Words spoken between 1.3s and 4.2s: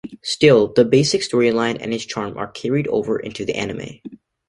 line and its charm are carried over into the anime.